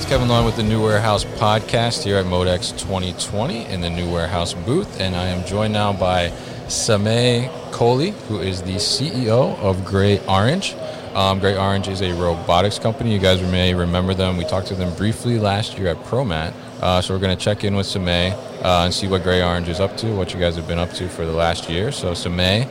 [0.00, 4.10] It's Kevin Lawton with the New Warehouse podcast here at Modex 2020 in the New
[4.10, 6.30] Warehouse booth, and I am joined now by
[6.68, 10.74] Samay Kohli, who is the CEO of GreyOrange.
[11.14, 13.12] Um, GreyOrange is a robotics company.
[13.12, 14.38] You guys may remember them.
[14.38, 16.54] We talked to them briefly last year at ProMat.
[16.80, 18.32] Uh, so we're going to check in with Samay
[18.64, 21.10] uh, and see what GreyOrange is up to, what you guys have been up to
[21.10, 21.92] for the last year.
[21.92, 22.66] So Samay,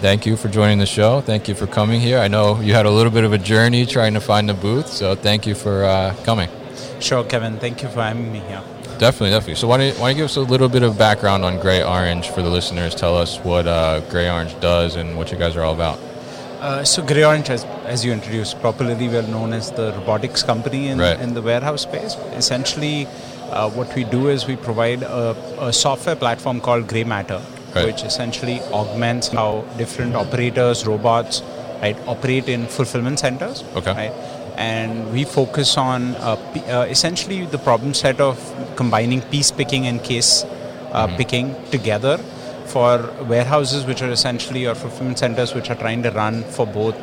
[0.00, 1.20] thank you for joining the show.
[1.20, 2.18] Thank you for coming here.
[2.18, 4.88] I know you had a little bit of a journey trying to find the booth,
[4.88, 6.48] so thank you for uh, coming.
[7.00, 7.58] Sure, Kevin.
[7.58, 8.62] Thank you for having me here.
[8.98, 9.54] Definitely, definitely.
[9.54, 11.58] So why don't, you, why don't you give us a little bit of background on
[11.58, 12.94] GreyOrange for the listeners?
[12.94, 15.98] Tell us what uh, GreyOrange does and what you guys are all about.
[16.60, 20.98] Uh, so GreyOrange, as, as you introduced, popularly well known as the robotics company in,
[20.98, 21.18] Right.
[21.18, 22.14] in the warehouse space.
[22.34, 23.06] Essentially,
[23.50, 27.40] uh, what we do is we provide a, a software platform called GreyMatter,
[27.74, 27.86] Right.
[27.86, 31.40] which essentially augments how different operators, robots,
[31.80, 33.64] right, operate in fulfillment centers.
[33.74, 33.92] Okay.
[33.94, 34.12] Right?
[34.60, 38.36] And we focus on uh, p- uh, essentially the problem set of
[38.76, 41.16] combining piece picking and case uh, Mm-hmm.
[41.16, 42.18] picking together
[42.66, 46.96] for warehouses, which are essentially or fulfillment centers, which are trying to run for both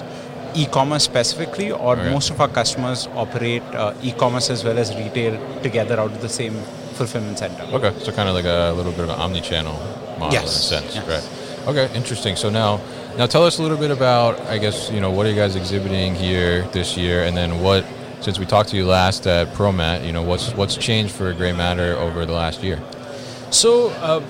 [0.55, 2.11] e-commerce specifically, or Okay.
[2.11, 6.29] most of our customers operate uh, e-commerce as well as retail together out of the
[6.29, 6.53] same
[6.99, 7.63] fulfillment center.
[7.79, 9.73] Okay, so kind of like a little bit of an omni-channel
[10.19, 11.07] model Yes, in a sense, yes.
[11.13, 11.67] right?
[11.69, 12.35] Okay, interesting.
[12.35, 12.79] So now,
[13.17, 15.55] now tell us a little bit about, I guess, you know, what are you guys
[15.55, 17.85] exhibiting here this year, and then what,
[18.21, 21.95] since we talked to you last at ProMat, you know, what's what's changed for GreyMatter
[21.95, 22.79] over the last year?
[23.51, 24.21] So uh,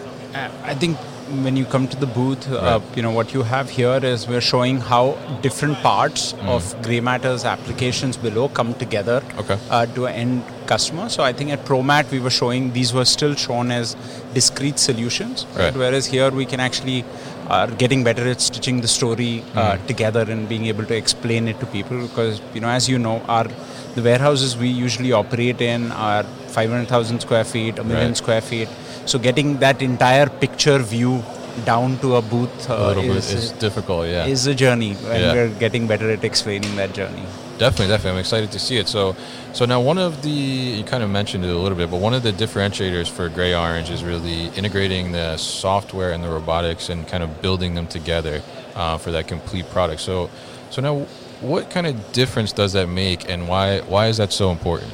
[0.64, 0.98] I think
[1.44, 4.40] when you come to the booth, uh, you know what you have here is we're
[4.42, 9.58] showing how different parts of GreyMatter's applications below come together Okay.
[9.70, 11.10] uh, to end customer.
[11.10, 13.96] So I think at ProMat we were showing these were still shown as
[14.34, 15.76] discrete solutions, Right.
[15.76, 17.04] whereas here we can actually
[17.50, 21.60] are getting better at stitching the story uh, together and being able to explain it
[21.60, 23.48] to people because you know as you know our
[23.96, 28.18] the warehouses we usually operate in are 500,000 square feet, a million Right.
[28.18, 28.70] square feet.
[29.06, 31.24] So getting that entire picture view
[31.66, 34.26] down to a booth uh, a is, is difficult, yeah.
[34.26, 35.34] is a journey, and Yeah.
[35.34, 37.24] we're getting better at explaining that journey.
[37.58, 38.12] Definitely, definitely.
[38.12, 38.88] I'm excited to see it.
[38.88, 39.16] So,
[39.58, 40.30] so now one of the
[40.78, 43.90] you kind of mentioned it a little bit, but one of the differentiators for GreyOrange
[43.90, 48.44] is really integrating the software and the robotics and kind of building them together
[48.76, 50.00] uh, for that complete product.
[50.02, 50.30] So,
[50.70, 50.96] so now,
[51.42, 54.94] what kind of difference does that make, and why why is that so important?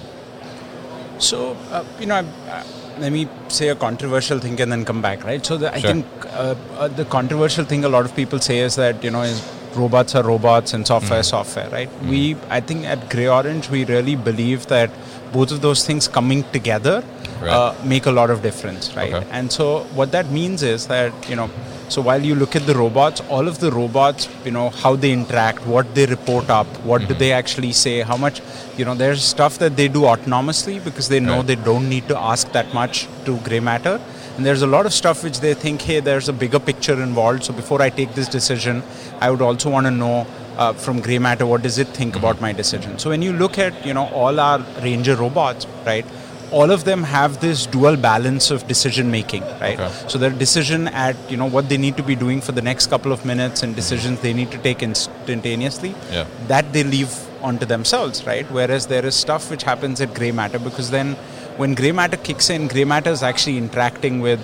[1.20, 2.64] So, uh, you know, I- uh,
[3.00, 5.46] let me say a controversial thing and then come back, right?
[5.46, 5.92] So, the, I Sure.
[5.92, 9.24] think uh, uh, the controversial thing a lot of people say is that, you know,
[9.24, 9.42] is
[9.76, 11.90] robots are robots and software is software, right?
[12.04, 14.90] We, I think at GreyOrange, we really believe that
[15.32, 17.04] both of those things coming together
[17.42, 17.52] Right.
[17.52, 19.14] uh, make a lot of difference, right?
[19.14, 19.28] Okay.
[19.32, 21.50] And so, what that means is that, you know,
[21.90, 25.12] so while you look at the robots, all of the robots, you know, how they
[25.12, 27.12] interact, what they report up, what Mm-hmm.
[27.14, 28.42] do they actually say, how much,
[28.78, 31.48] you know, there's stuff that they do autonomously because they know Right.
[31.48, 34.00] they don't need to ask that much to GreyMatter.
[34.38, 37.44] And there's a lot of stuff which they think, hey, there's a bigger picture involved.
[37.44, 38.82] So before I take this decision,
[39.22, 40.26] I would also want to know
[40.58, 42.20] uh, from GreyMatter what does it think Mm-hmm.
[42.26, 42.98] about my decision.
[43.00, 46.06] So when you look at, you know, all our Ranger robots, right?
[46.52, 49.80] All of them have this dual balance of decision making, right?
[49.80, 49.92] Okay.
[50.08, 52.88] So their decision at you know what they need to be doing for the next
[52.92, 56.26] couple of minutes and decisions they need to take instantaneously, Yeah.
[56.48, 57.12] that they leave
[57.42, 58.46] onto themselves, right?
[58.52, 61.16] Whereas there is stuff which happens at GreyMatter because then
[61.58, 64.40] when GreyMatter kicks in, GreyMatter is actually interacting with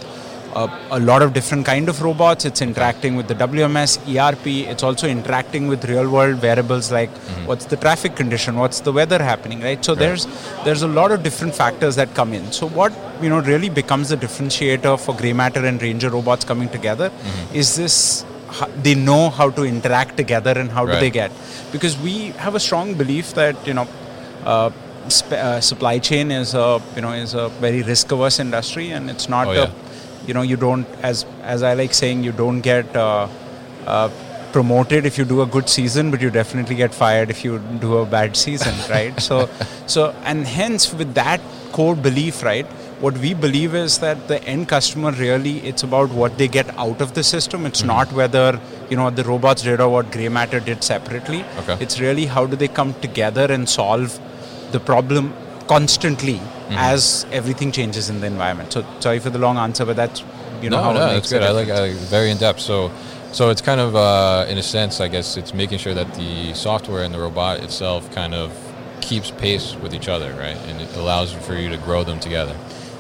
[0.55, 2.43] uh, a lot of different kind of robots.
[2.45, 4.47] It's interacting with the WMS, ERP.
[4.71, 7.09] It's also interacting with real world variables like
[7.45, 9.83] what's the traffic condition, what's the weather happening, right?
[9.85, 10.25] So there's
[10.65, 12.51] there's a lot of different factors that come in.
[12.51, 12.91] So what
[13.21, 17.11] you know really becomes the differentiator for GreyMatter and Ranger robots coming together
[17.53, 18.25] is this
[18.81, 21.31] they know how to interact together and how do they get
[21.71, 23.87] because we have a strong belief that you know
[24.43, 24.71] uh,
[25.11, 29.09] sp- uh, supply chain is a you know is a very risk averse industry and
[29.09, 29.71] it's not Oh, a,
[30.27, 33.27] you know you don't as as I like saying you don't get uh,
[33.85, 34.09] uh,
[34.51, 37.97] promoted if you do a good season but you definitely get fired if you do
[37.97, 39.47] a bad season right so
[39.87, 41.39] so and hence with that
[41.71, 42.65] core belief right
[43.05, 46.99] what we believe is that the end customer really it's about what they get out
[46.99, 47.87] of the system it's Mm-hmm.
[47.95, 48.59] not whether
[48.89, 51.77] you know the robots did or what GreyMatter did separately Okay.
[51.79, 54.19] it's really how do they come together and solve
[54.71, 55.33] the problem
[55.67, 56.39] constantly
[56.69, 56.77] Mm-hmm.
[56.77, 58.71] as everything changes in the environment.
[58.71, 60.19] So sorry for the long answer, but that's
[60.61, 61.41] you know no, how no, it makes good.
[61.41, 61.67] I like.
[61.67, 62.59] I like very in depth.
[62.59, 62.91] So,
[63.31, 66.53] so it's kind of uh, in a sense, I guess it's making sure that the
[66.53, 68.51] software and the robot itself kind of
[69.01, 70.57] keeps pace with each other, right?
[70.67, 72.55] And it allows for you to grow them together.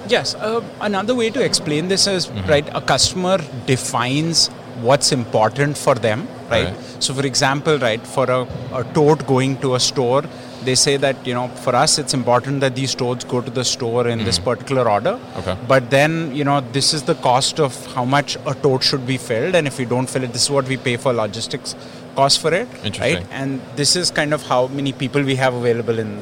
[0.07, 2.49] Yes, uh, another way to explain this is Mm-hmm.
[2.49, 2.67] right.
[2.73, 3.37] A customer
[3.67, 4.47] defines
[4.81, 6.73] what's important for them, right?
[6.73, 7.03] Right.
[7.03, 10.23] So, for example, right, for a, a tote going to a store,
[10.69, 13.65] they say that you know for us it's important that these totes go to the
[13.73, 15.13] store in this particular order.
[15.13, 15.39] Mm-hmm.
[15.39, 15.55] Okay.
[15.73, 19.17] But then you know this is the cost of how much a tote should be
[19.29, 21.75] filled, and if we don't fill it, this is what we pay for logistics
[22.19, 22.67] cost for it,
[22.99, 23.25] right?
[23.31, 26.13] And this is kind of how many people we have available in.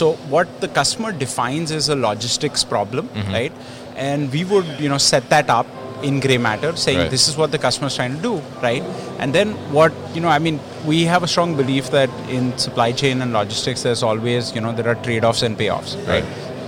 [0.00, 3.32] So what the customer defines is a logistics problem, Mm-hmm.
[3.32, 3.52] right?
[3.96, 5.66] And we would you know set that up
[6.02, 7.10] in GreyMatter, saying Right.
[7.10, 8.82] this is what the customer is trying to do, right?
[9.18, 12.92] And then what you know, I mean, we have a strong belief that in supply
[12.92, 16.22] chain and logistics, there's always you know there are trade-offs and payoffs, right?
[16.24, 16.24] Right.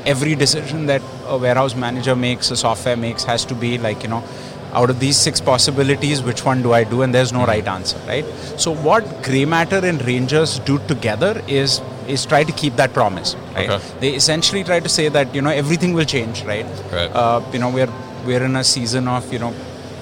[0.07, 4.09] Every decision that a warehouse manager makes, a software makes, has to be like you
[4.09, 4.23] know
[4.75, 7.03] out of these six possibilities, which one do I do?
[7.03, 8.25] And there's no right answer, right?
[8.57, 13.71] So what GreyMatter and Rangers do together is is try to keep that promise, right?
[13.71, 13.93] Okay.
[14.01, 16.67] They essentially try to say that you know everything will change, right?
[16.93, 17.11] Right.
[17.23, 17.93] Uh, you know we're
[18.26, 19.53] we're in a season of you know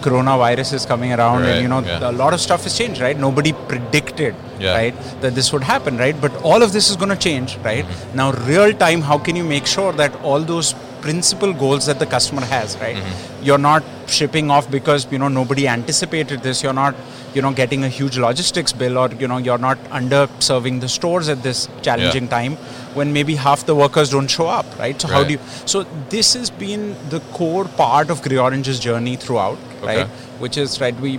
[0.00, 2.10] coronavirus is coming around Right, and you know yeah.
[2.10, 4.74] a lot of stuff has changed right nobody predicted Yeah.
[4.78, 7.84] right that this would happen right but all of this is going to change right
[7.84, 8.16] Mm-hmm.
[8.20, 10.74] now real time how can you make sure that all those
[11.06, 13.44] principal goals that the customer has right Mm-hmm.
[13.46, 13.82] you're not
[14.16, 16.94] shipping off because you know nobody anticipated this you're not
[17.36, 20.20] you know getting a huge logistics bill or you know you're not under
[20.50, 22.56] serving the stores at this challenging time
[23.00, 25.40] when maybe half the workers don't show up right so how do you
[25.74, 25.82] so
[26.16, 26.84] this has been
[27.16, 29.96] the core part of Grey Orange's journey throughout Okay.
[30.02, 30.06] right
[30.46, 31.16] which is right we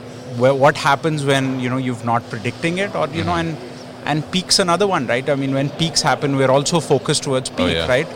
[0.58, 3.56] what happens when you know you've not predicting it or you know Mm-hmm.
[3.64, 3.72] and
[4.12, 7.60] and peaks another one right i mean when peaks happen we're also focused towards peak
[7.68, 7.88] Oh, yeah.
[7.92, 8.08] right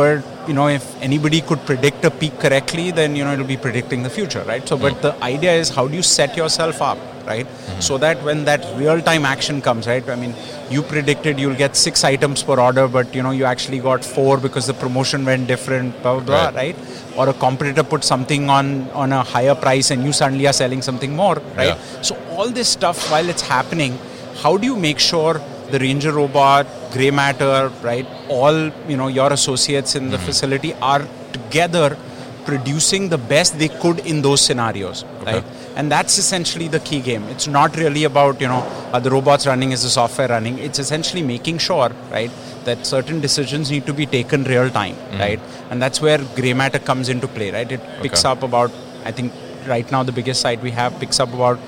[0.00, 3.56] but you know if anybody could predict a peak correctly then you know it'll be
[3.66, 4.82] predicting the future right so Mm.
[4.86, 6.98] but the idea is how do you set yourself up
[7.30, 7.80] right Mm-hmm.
[7.86, 10.34] so that when that real time action comes right i mean
[10.74, 14.36] you predicted you'll get six items per order but you know you actually got four
[14.46, 16.54] because the promotion went different blah blah blah Right.
[16.62, 16.76] right
[17.18, 18.70] or a competitor put something on
[19.02, 22.02] on a higher price and you suddenly are selling something more right Yeah.
[22.10, 23.98] so all this stuff while it's happening
[24.44, 25.34] how do you make sure
[25.70, 28.06] the ranger robot GreyMatter right?
[28.28, 28.56] All
[28.90, 30.12] you know your associates in Mm-hmm.
[30.12, 31.02] the facility are
[31.32, 31.96] together
[32.44, 35.44] producing the best they could in those scenarios right?
[35.76, 37.24] And that's essentially the key game.
[37.24, 39.72] It's not really about you know are the robots running?
[39.72, 40.58] Is the software running?
[40.58, 42.30] It's essentially making sure right
[42.64, 45.18] that certain decisions need to be taken real time Mm-hmm.
[45.18, 45.40] right?
[45.70, 47.70] And that's where GreyMatter comes into play right?
[47.70, 48.30] It picks Okay.
[48.32, 48.70] up about
[49.08, 49.32] i think
[49.72, 51.58] right now the biggest site we have picks up about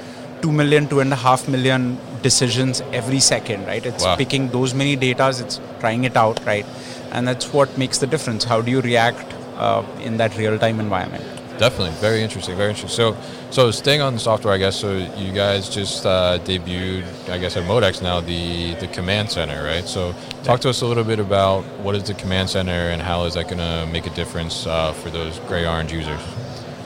[0.43, 3.85] 2 million, two and a half million decisions every second, right?
[3.85, 4.17] It's Wow.
[4.17, 6.67] picking those many datas, it's trying it out, right?
[7.13, 8.45] And that's what makes the difference.
[8.45, 11.25] How do you react uh, in that real-time environment?
[11.59, 12.95] Definitely, very interesting, very interesting.
[12.95, 13.17] So,
[13.51, 14.77] so staying on the software, I guess.
[14.77, 19.65] So you guys just uh, debuted, I guess, at Modex now the the command center,
[19.65, 19.85] right?
[19.85, 20.15] So,
[20.45, 23.35] talk to us a little bit about what is the command center and how is
[23.35, 26.21] that going to make a difference uh, for those GreyOrange users?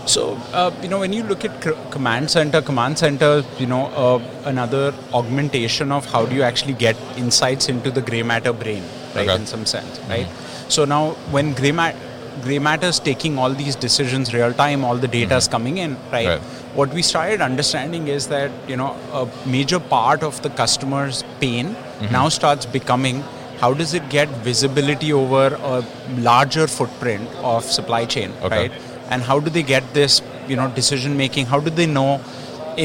[0.07, 1.61] So, uh, you know, when you look at
[1.91, 6.97] command center, command center, you know, uh, another augmentation of how do you actually get
[7.17, 8.83] insights into the GreyMatter brain,
[9.15, 9.29] right?
[9.29, 9.35] Okay.
[9.37, 10.27] In some sense, right?
[10.69, 11.97] So now, when GreyMatter
[12.43, 15.97] gray matter is taking all these decisions real time, all the data is coming in,
[16.11, 16.27] right?
[16.27, 16.41] Right.
[16.75, 21.77] What we started understanding is that you know a major part of the customer's pain
[22.11, 23.23] now starts becoming
[23.61, 25.85] how does it get visibility over a
[26.19, 28.69] larger footprint of supply chain, Okay.
[28.69, 28.73] right?
[29.13, 32.11] And how do they get this you know decision making how do they know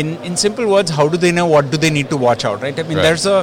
[0.02, 2.62] in in simple words how do they know what do they need to watch out
[2.68, 3.08] right i mean Right.
[3.08, 3.40] there's a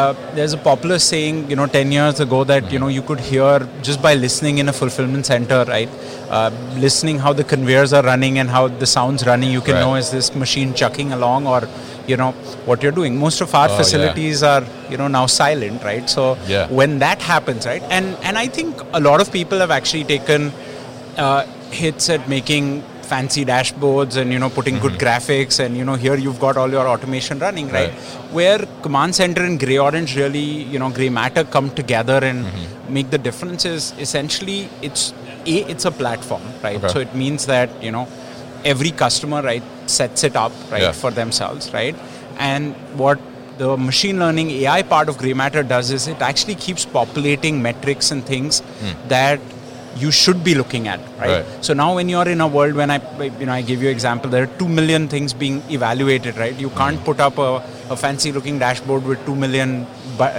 [0.00, 3.20] uh, there's a popular saying you know 10 years ago that you know you could
[3.28, 3.54] hear
[3.88, 5.88] just by listening in a fulfillment center right
[6.36, 6.50] uh,
[6.84, 9.84] listening how the conveyors are running and how the sounds running you can Right.
[9.86, 11.60] know is this machine chucking along or
[12.10, 12.30] you know
[12.68, 13.80] what you're doing most of our Oh, yeah.
[13.82, 14.62] facilities are
[14.92, 16.24] you know now silent right so
[16.54, 16.68] Yeah.
[16.80, 20.52] when that happens right and and i think a lot of people have actually taken
[21.24, 25.94] uh, hits at making fancy dashboards and you know putting good graphics and you know
[25.94, 28.32] here you've got all your automation running right, Right.
[28.32, 30.38] where command center and GreyOrange really
[30.74, 32.46] you know GreyMatter come together and
[32.88, 35.12] make the difference is essentially it's
[35.46, 36.88] a it's a platform right Okay.
[36.92, 38.06] so it means that you know
[38.64, 40.92] every customer right sets it up right Yeah.
[40.92, 41.96] for themselves right
[42.38, 43.18] and what
[43.58, 48.24] the machine learning AI part of GreyMatter does is it actually keeps populating metrics and
[48.24, 48.92] things Hmm.
[49.08, 49.40] that
[49.96, 51.42] you should be looking at, right?
[51.44, 51.64] Right.
[51.64, 53.00] So now when you're in a world when I,
[53.40, 56.54] you know, I give you example, there are two million things being evaluated, right?
[56.58, 57.04] You can't Mm-hmm.
[57.04, 59.86] put up a, a fancy looking dashboard with two million,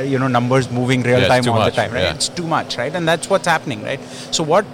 [0.04, 2.04] you know, numbers moving real Yeah, time all much, the time, right?
[2.04, 2.14] yeah.
[2.14, 2.94] It's too much, right?
[2.94, 4.00] And that's what's happening, right?
[4.32, 4.66] So what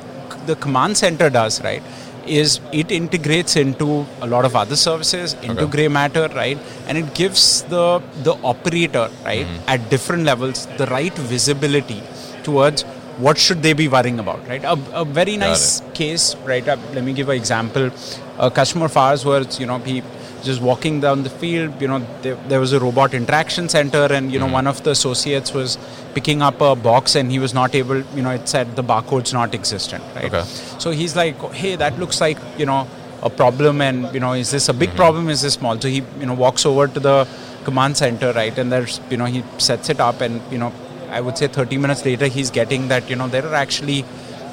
[0.45, 1.81] the command center does, right?
[2.25, 5.87] Is it integrates into a lot of other services into Okay.
[5.87, 6.57] GreyMatter, right?
[6.87, 9.69] And it gives the the operator, right, Mm-hmm.
[9.69, 12.01] at different levels, the right visibility
[12.43, 12.83] towards
[13.17, 14.63] what should they be worrying about, right?
[14.63, 16.67] A, a very nice case, right?
[16.67, 17.89] Uh, let me give an example.
[18.37, 20.03] A customer of ours was, you know, he
[20.43, 21.81] just walking down the field.
[21.81, 24.91] You know, there, there was a robot interaction center, and you know, one of the
[24.91, 25.77] associates was
[26.13, 28.01] picking up a box, and he was not able.
[28.15, 30.25] You know, it said the barcode's not existent, right?
[30.25, 30.43] Okay.
[30.79, 32.87] So he's like, hey, that looks like you know
[33.23, 35.29] a problem, and you know, is this a big problem?
[35.29, 35.79] Is this small?
[35.79, 37.27] So he you know walks over to the
[37.63, 38.57] command center, right?
[38.57, 40.71] And there's you know he sets it up, and you know,
[41.09, 44.03] I would say 30 minutes later, he's getting that you know there are actually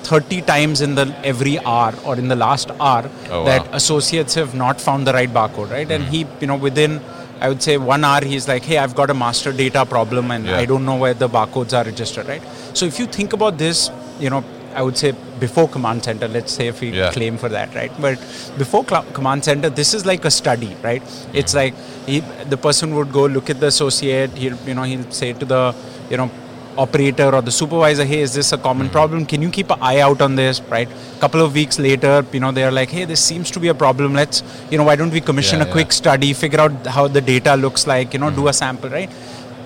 [0.05, 3.75] 30 times in the every hour or in the last hour Oh, that wow.
[3.75, 5.91] associates have not found the right barcode, right?
[5.91, 6.11] And hmm.
[6.11, 7.01] he you know within
[7.41, 10.47] I would say one hour he's like, hey, I've got a master data problem, and
[10.47, 10.59] Yeah.
[10.59, 12.43] I don't know where the barcodes are registered, right?
[12.75, 14.45] So if you think about this, you know.
[14.79, 17.13] I would say before command center, let's say if we Yeah.
[17.17, 17.93] claim for that, right?
[18.05, 18.19] But
[18.59, 21.01] before cl- command center, this is like a study, right?
[21.33, 21.59] It's hmm.
[21.59, 21.75] like
[22.07, 22.19] he,
[22.55, 24.33] the person would go look at the associate.
[24.37, 25.61] He'll you know he'll say to the
[26.11, 26.29] you know
[26.77, 29.27] operator or the supervisor, hey, is this a common problem?
[29.27, 30.89] Can you keep an eye out on this, right?
[30.89, 33.75] A Couple of weeks later, you know they're like, hey, this seems to be a
[33.75, 34.15] problem.
[34.15, 37.21] Let's you know why don't we commission Yeah, a quick study, figure out how the
[37.21, 38.55] data looks like, you know, do a mm-hmm.
[38.55, 39.11] sample, right?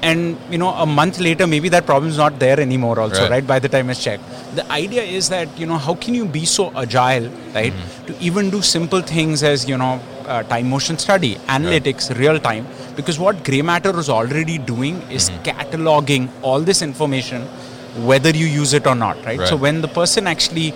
[0.03, 3.00] And you know, a month later, maybe that problem is not there anymore.
[3.00, 3.31] Also, Right.
[3.31, 3.47] right?
[3.47, 4.23] By the time it's checked,
[4.55, 8.07] the idea is that you know, how can you be so agile, right, mm-hmm.
[8.07, 12.66] to even do simple things as you know, uh, time motion study, analytics, real time.
[12.97, 17.42] Because what GreyMatter is already doing is cataloging all this information,
[18.12, 19.40] whether you use it or not, right?
[19.49, 20.75] So when the person actually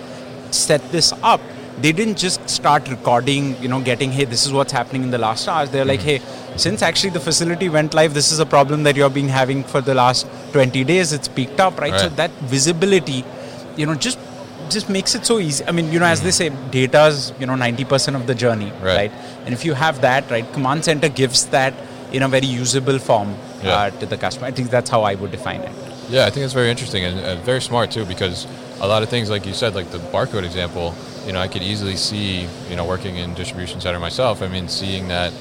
[0.51, 1.41] set this up,
[1.81, 5.17] they didn't just start recording, you know, getting, hey, this is what's happening in the
[5.17, 5.69] last hours.
[5.71, 6.21] They're like, hey,
[6.55, 9.81] since actually the facility went live, this is a problem that you've been having for
[9.81, 11.13] the last 20 days.
[11.13, 11.93] It's peaked up, right?
[11.99, 13.25] So that visibility,
[13.75, 14.19] you know, just
[14.73, 15.63] just makes it so easy.
[15.65, 18.95] I mean, you know, as they say, data's, you know, 90% of the journey, Right.
[18.95, 19.11] right?
[19.45, 21.73] And if you have that, right, Command Center gives that
[22.11, 23.73] in a very usable form Yeah.
[23.75, 24.47] uh, to the customer.
[24.47, 25.71] I think that's how I would define it.
[26.09, 28.45] Yeah, I think it's very interesting and, and very smart too because
[28.81, 30.93] a lot of things, like you said, like the barcode example,
[31.25, 34.41] you know, I could easily see, you know, working in distribution center myself.
[34.41, 35.31] I mean, seeing that,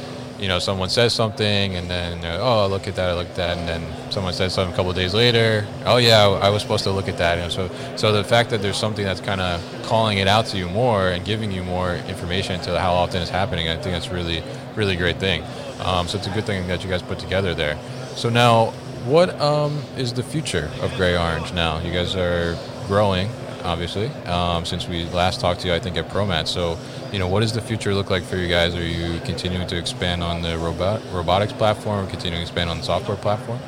[0.43, 3.59] you know, someone says something and then, oh, look at that, I look at that,
[3.59, 6.91] and then someone says something a couple days later, oh yeah, I was supposed to
[6.91, 7.39] look at that.
[7.39, 10.59] Know, so, so the fact that there's something that's kind of calling it out to
[10.59, 14.09] you more and giving you more information to how often it's happening, I think that's
[14.09, 14.43] really,
[14.75, 15.45] really great thing.
[15.85, 17.79] Um, so it's a good thing that you guys put together there.
[18.17, 18.73] So now,
[19.05, 21.79] what um, is the future of GreyOrange now?
[21.79, 22.59] You guys are
[22.89, 23.29] growing,
[23.63, 26.49] obviously, um, since we last talked to you, I think, at ProMat.
[26.49, 26.79] So,
[27.13, 28.75] you know, what does the future look like for you guys?
[28.75, 32.85] Are you continuing to expand on the robot robotics platform, continuing to expand on the
[32.85, 33.59] software platform?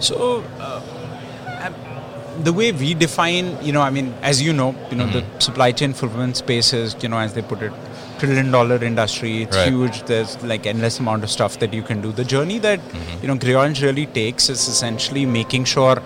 [0.00, 0.80] So, uh,
[2.42, 5.72] the way we define, you know, I mean, as you know, you know, the supply
[5.72, 7.72] chain fulfillment space is, you know, as they put it,
[8.18, 9.42] trillion dollar industry.
[9.42, 9.68] It's Right.
[9.68, 10.02] huge.
[10.04, 12.12] There's like endless amount of stuff that you can do.
[12.12, 12.80] The journey that
[13.22, 16.00] you know Grey really takes is essentially making sure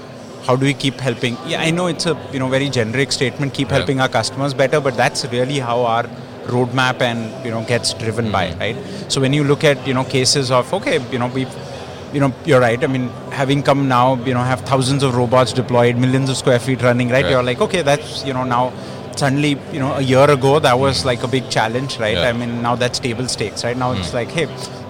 [0.46, 1.36] how do we keep helping.
[1.46, 3.54] Yeah, I know it's a you know very generic statement.
[3.54, 3.76] Keep Yeah.
[3.78, 6.06] helping our customers better, but that's really how our
[6.46, 8.60] roadmap and you know gets driven by mm-hmm.
[8.60, 9.12] right.
[9.12, 11.46] So when you look at you know cases of okay, you know we
[12.12, 12.82] you know, you're right.
[12.82, 16.58] I mean, having come now, you know, have thousands of robots deployed, millions of square
[16.58, 17.24] feet running, right?
[17.24, 17.30] Right.
[17.30, 18.72] You're like, okay, that's, you know, now
[19.16, 21.06] suddenly, you know, a year ago, that was mm-hmm.
[21.08, 22.16] like a big challenge, right?
[22.16, 22.28] Yeah.
[22.28, 23.76] I mean, now that's table stakes, right?
[23.76, 24.14] Now it's mm.
[24.14, 24.46] like, hey,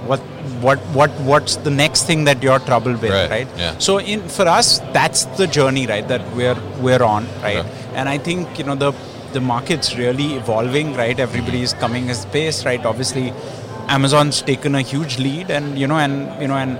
[0.06, 0.20] what,
[0.60, 3.30] what, what, what's the next thing that you're troubled with, Right.
[3.30, 3.48] right?
[3.56, 3.78] Yeah.
[3.78, 6.06] So in for us, that's the journey, right?
[6.08, 7.64] That we're we're on, right?
[7.94, 8.92] And I think you know the
[9.32, 11.18] the market's really evolving, right?
[11.18, 12.84] Everybody's coming as pace, right?
[12.84, 13.32] Obviously,
[13.88, 16.78] Amazon's taken a huge lead, and you know, and you know, and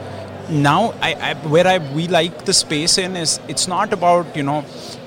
[0.51, 4.43] now I, I where I we like the space in is it's not about you
[4.43, 4.65] know,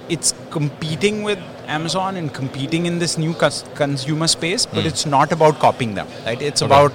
[0.10, 3.34] it's competing with Amazon and competing in this new
[3.76, 4.88] consumer space, but hmm.
[4.88, 6.42] it's not about copying them, right?
[6.42, 6.62] It's.
[6.62, 6.74] Okay.
[6.74, 6.94] about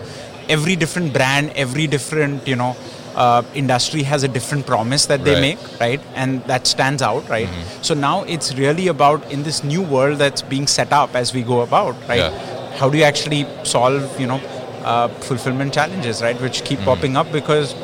[0.49, 2.77] every different brand, every different you know.
[3.17, 5.41] Uh, industry has a different promise that they Right.
[5.41, 7.49] make right and that stands out right
[7.83, 11.43] so now it's really about in this new world that's being set up as we
[11.43, 12.31] go about right Yeah.
[12.79, 14.41] how do you actually solve you know
[14.85, 17.75] uh, fulfillment challenges right which keep popping up because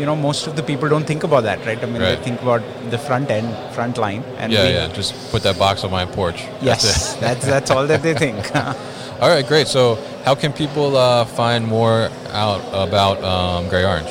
[0.00, 2.16] you know most of the people don't think about that right i mean Right.
[2.16, 2.62] they think about
[2.96, 4.88] the front end front line and Yeah, we- yeah.
[5.00, 6.40] Just put that box on my porch.
[6.62, 7.20] That's yes it.
[7.26, 8.40] that's that's all that they think
[9.22, 9.68] All right, great.
[9.68, 9.82] So,
[10.24, 12.10] how can people uh, find more
[12.44, 14.10] out about um, GreyOrange?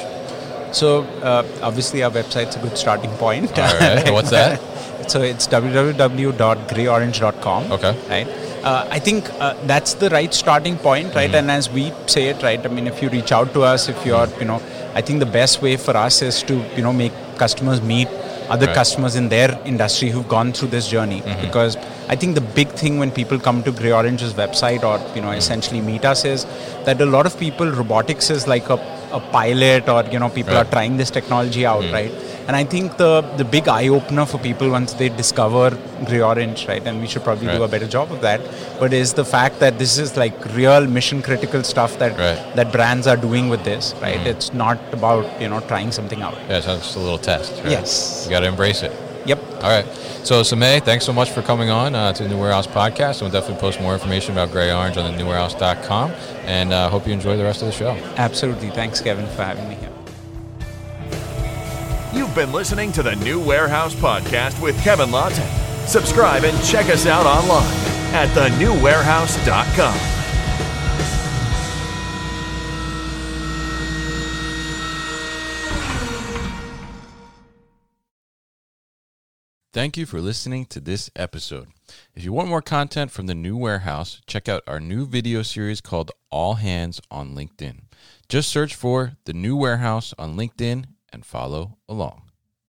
[0.71, 3.57] So uh, obviously our website's a good starting point.
[3.57, 4.11] All right.
[4.11, 4.59] What's that?
[5.07, 7.71] So it's www.greyorange.com.
[7.71, 7.95] Okay.
[8.09, 8.27] Right.
[8.63, 11.27] Uh, I think uh, that's the right starting point, right?
[11.27, 11.35] Mm-hmm.
[11.35, 12.63] And as we say it, right?
[12.63, 14.61] I mean, if you reach out to us, if you're, you know,
[14.93, 18.07] I think the best way for us is to, you know, make customers meet
[18.49, 18.75] other Right.
[18.75, 21.21] customers in their industry who've gone through this journey.
[21.21, 21.41] Mm-hmm.
[21.41, 21.75] Because
[22.07, 25.37] I think the big thing when people come to GreyOrange's website or, you know, Mm-hmm.
[25.39, 26.45] essentially meet us is
[26.85, 28.77] that a lot of people, robotics is like a,
[29.11, 30.65] a pilot or, you know, people Right.
[30.65, 31.93] are trying this technology out, hmm.
[31.93, 32.11] right?
[32.47, 35.65] And I think the the big eye opener for people once they discover
[36.09, 38.41] GreyOrange, right, and we should probably do a better job of that,
[38.79, 42.41] but is the fact that this is like real mission critical stuff that Right.
[42.55, 44.19] That brands are doing with this, right?
[44.19, 44.33] Hmm.
[44.33, 46.35] It's not about you know trying something out.
[46.49, 47.53] Yeah, so it's just a little test.
[47.61, 47.71] Right?
[47.77, 48.25] Yes.
[48.25, 48.93] You got to embrace it.
[49.25, 49.39] Yep.
[49.63, 49.85] All right.
[50.23, 53.21] So, Samay, thanks so much for coming on uh, to the New Warehouse podcast.
[53.21, 56.11] And we'll definitely post more information about GreyOrange on the newwarehouse.com.
[56.45, 57.91] And uh, hope you enjoy the rest of the show.
[58.17, 58.69] Absolutely.
[58.69, 59.89] Thanks, Kevin, for having me here.
[62.13, 65.47] You've been listening to the New Warehouse Podcast with Kevin Lawton.
[65.87, 67.65] Subscribe and check us out online
[68.13, 70.10] at thenewwarehouse.com.
[79.81, 81.69] Thank you for listening to this episode.
[82.13, 85.81] If you want more content from the New Warehouse, check out our new video series
[85.81, 87.85] called All Hands on LinkedIn.
[88.29, 92.30] Just search for the New Warehouse on LinkedIn and follow along.